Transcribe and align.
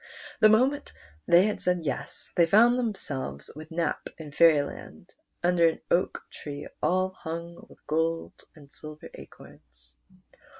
The 0.39 0.49
moment 0.49 0.93
they 1.27 1.45
had 1.45 1.61
said 1.61 1.81
yes, 1.85 2.31
they 2.35 2.47
found 2.47 2.79
themselves 2.79 3.51
with 3.55 3.69
Nap 3.69 4.09
in 4.17 4.31
Fairyland 4.31 5.13
under 5.43 5.67
an 5.69 5.81
oak 5.91 6.23
tree 6.31 6.67
all 6.81 7.09
hung 7.11 7.67
with 7.69 7.85
gold 7.85 8.33
and 8.55 8.71
silver 8.71 9.11
acorns. 9.13 9.97